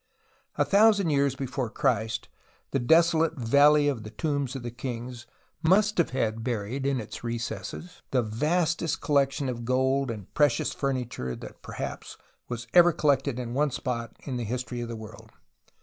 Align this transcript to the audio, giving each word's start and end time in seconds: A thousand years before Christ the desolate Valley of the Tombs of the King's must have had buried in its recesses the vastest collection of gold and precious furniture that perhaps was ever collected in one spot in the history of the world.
A 0.55 0.65
thousand 0.65 1.11
years 1.11 1.35
before 1.35 1.69
Christ 1.69 2.27
the 2.71 2.79
desolate 2.79 3.35
Valley 3.37 3.87
of 3.87 4.01
the 4.01 4.09
Tombs 4.09 4.55
of 4.55 4.63
the 4.63 4.71
King's 4.71 5.27
must 5.61 5.99
have 5.99 6.09
had 6.09 6.43
buried 6.43 6.87
in 6.87 6.99
its 6.99 7.23
recesses 7.23 8.01
the 8.09 8.23
vastest 8.23 8.99
collection 8.99 9.47
of 9.47 9.63
gold 9.63 10.09
and 10.09 10.33
precious 10.33 10.73
furniture 10.73 11.35
that 11.35 11.61
perhaps 11.61 12.17
was 12.49 12.65
ever 12.73 12.91
collected 12.91 13.37
in 13.37 13.53
one 13.53 13.69
spot 13.69 14.17
in 14.23 14.37
the 14.37 14.43
history 14.43 14.81
of 14.81 14.87
the 14.89 14.95
world. 14.95 15.33